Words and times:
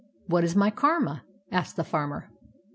''What 0.27 0.41
is 0.41 0.55
my 0.55 0.71
karma 0.71 1.23
V 1.51 1.57
asked 1.57 1.75
the 1.75 1.83
farmer. 1.83 2.27